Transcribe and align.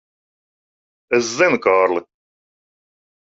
Es 1.17 1.29
zinu, 1.41 1.59
Kārli. 1.65 2.01